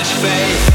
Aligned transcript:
much 0.00 0.14
faith. 0.14 0.69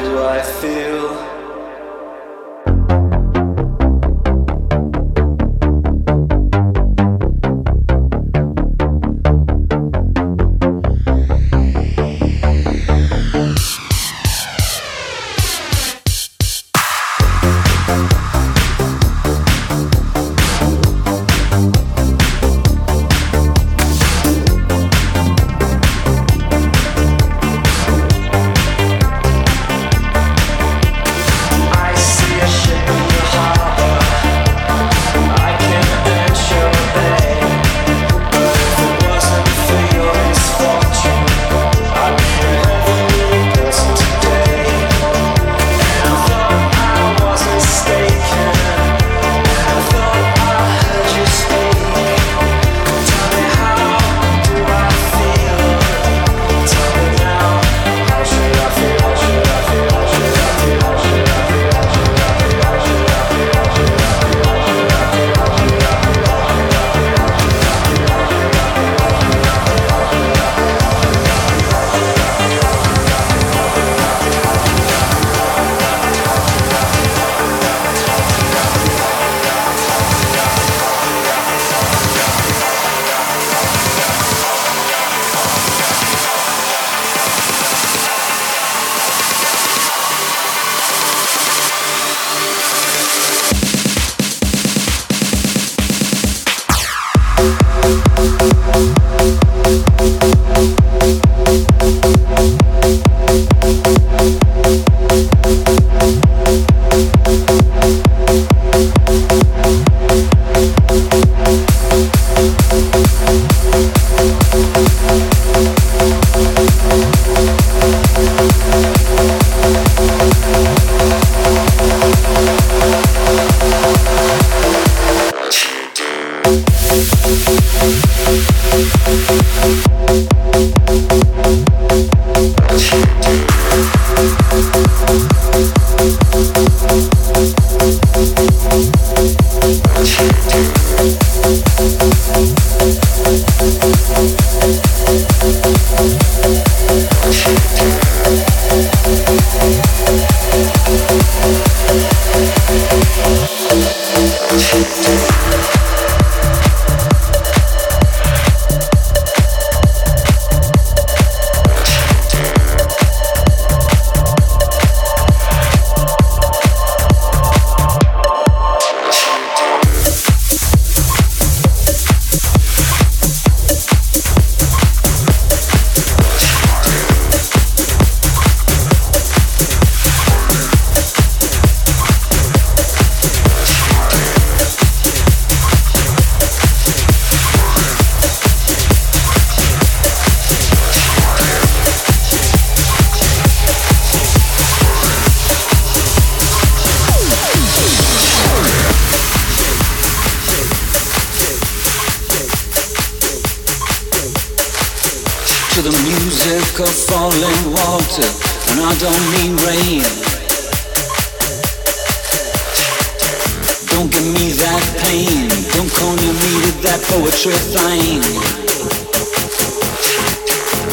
do 0.00 0.24
I 0.24 0.42
feel? 0.42 1.37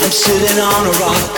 I'm 0.05 0.11
sitting 0.11 0.59
on 0.61 0.85
a 0.85 0.93
rock 1.01 1.33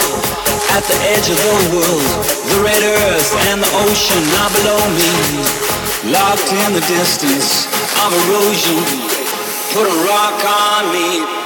at 0.75 0.83
the 0.83 0.97
edge 1.15 1.29
of 1.31 1.39
the 1.39 1.77
world. 1.77 2.03
The 2.51 2.59
red 2.67 2.83
earth 2.83 3.31
and 3.47 3.63
the 3.63 3.71
ocean 3.87 4.23
are 4.43 4.51
below 4.59 4.83
me, 4.91 6.11
locked 6.11 6.51
in 6.51 6.73
the 6.73 6.83
distance 6.83 7.63
of 8.03 8.11
erosion. 8.27 8.83
Put 9.71 9.87
a 9.87 9.97
rock 10.03 10.43
on 10.43 10.91
me. 10.91 11.36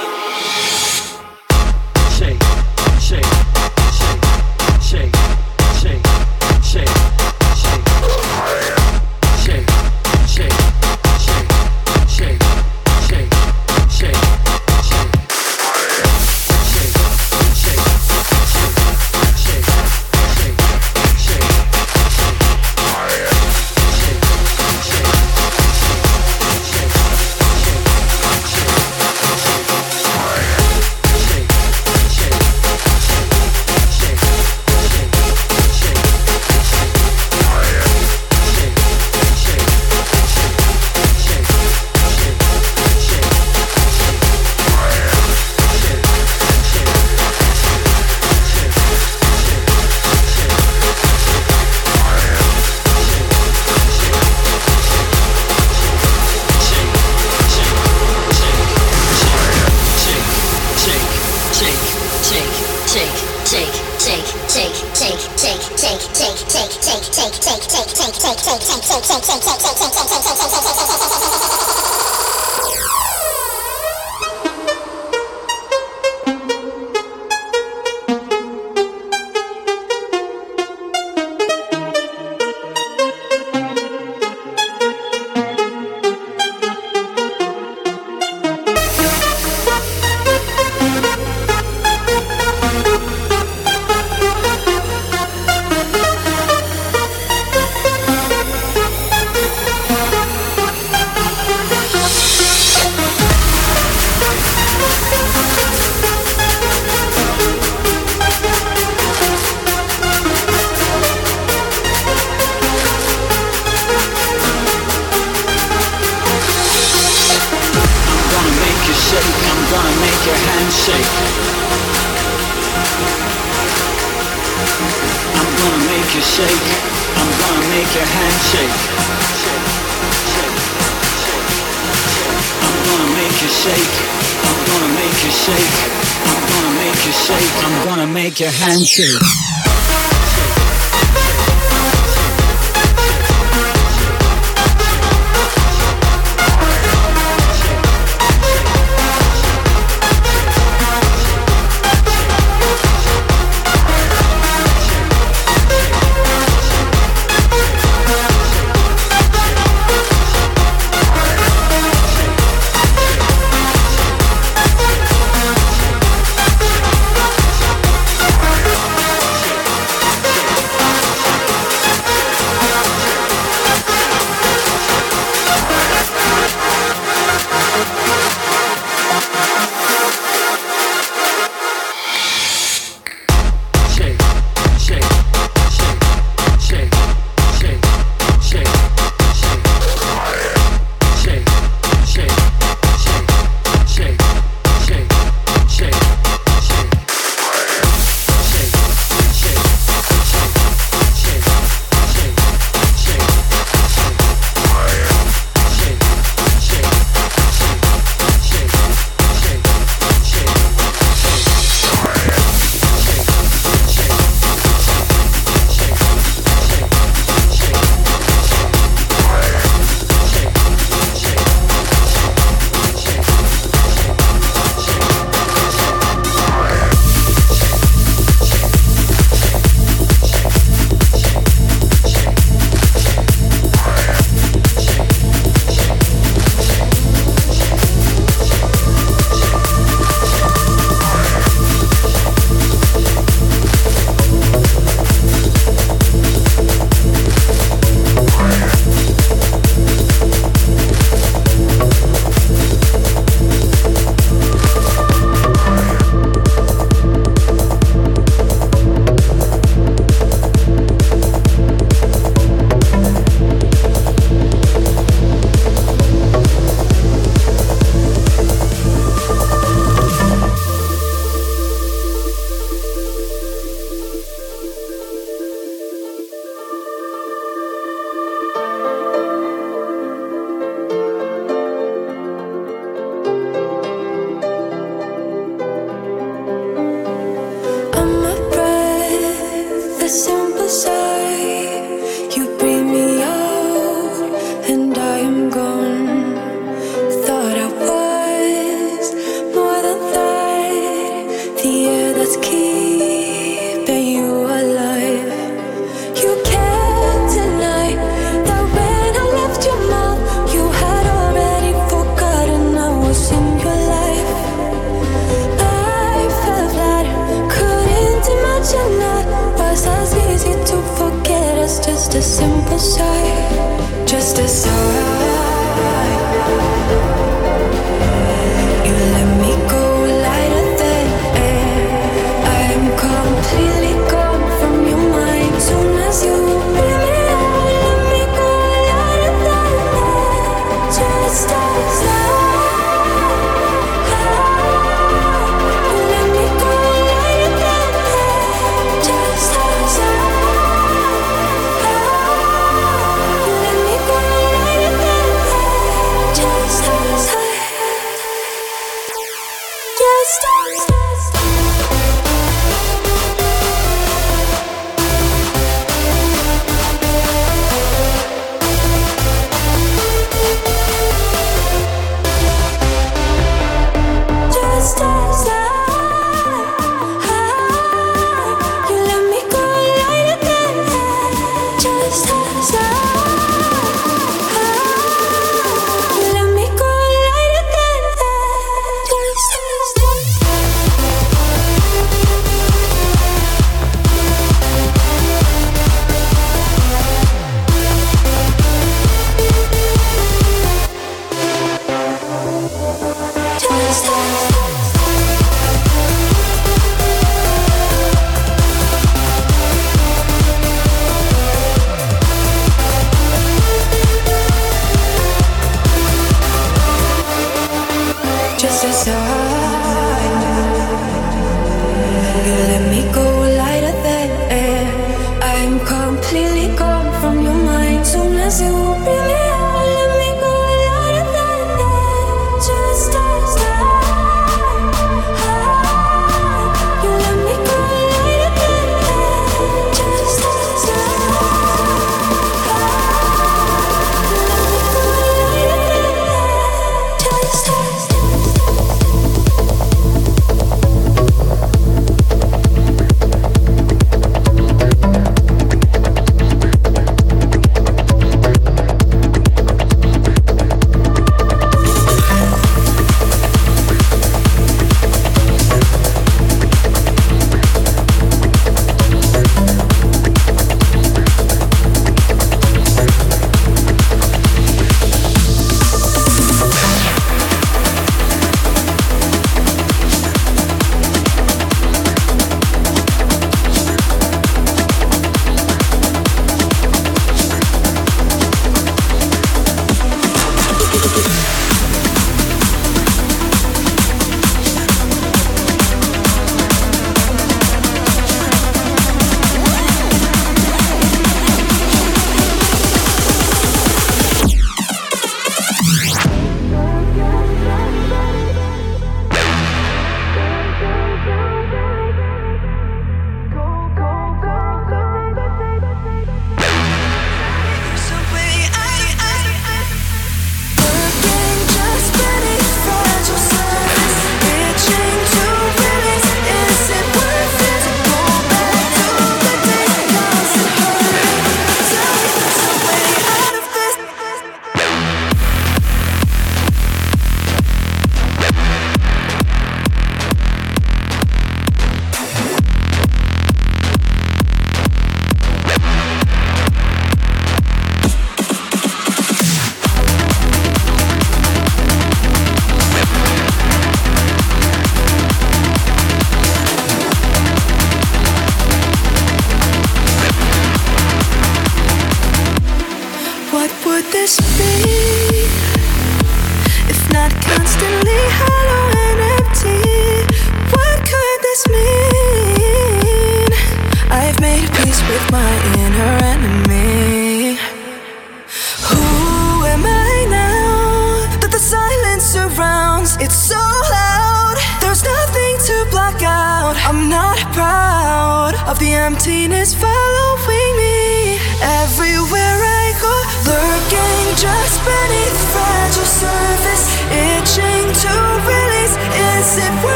Show. 138.84 139.51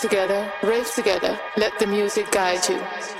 Together, 0.00 0.52
rave 0.62 0.90
together, 0.94 1.38
let 1.56 1.78
the 1.78 1.86
music 1.86 2.30
guide 2.30 2.68
you. 2.68 3.17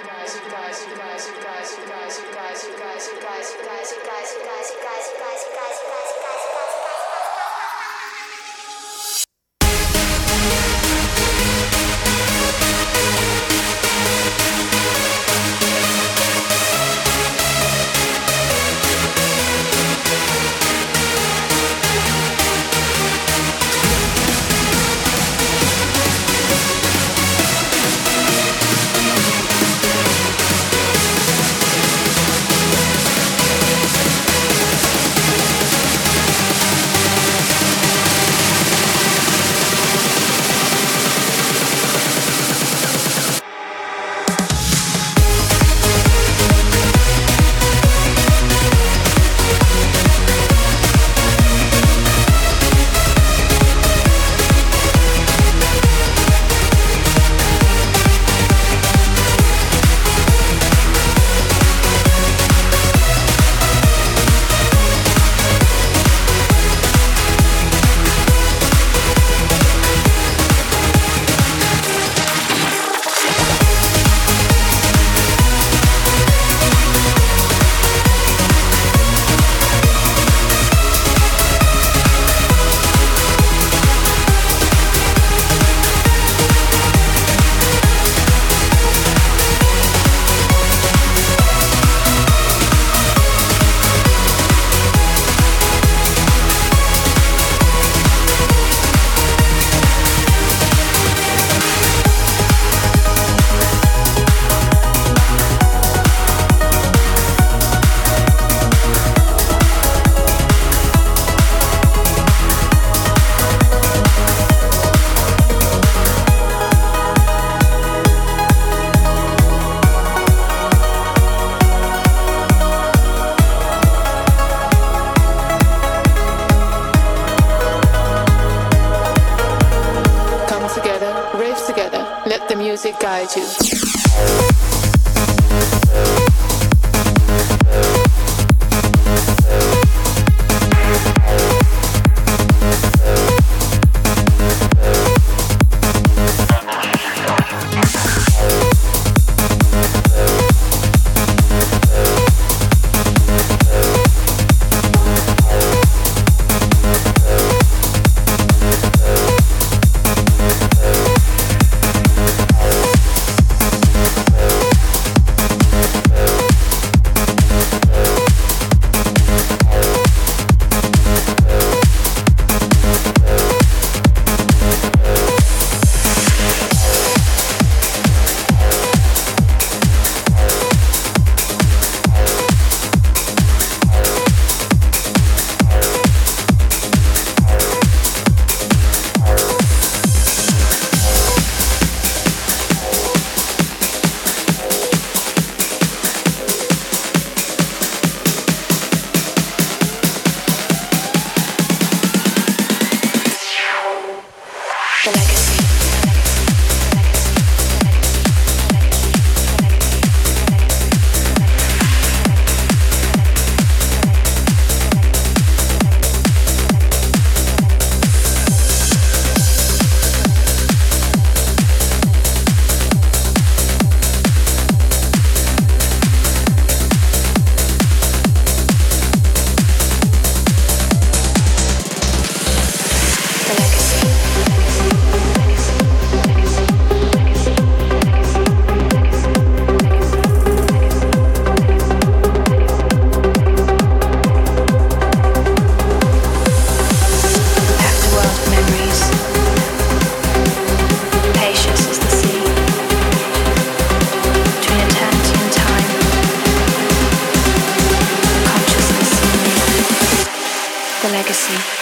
see. 261.38 261.77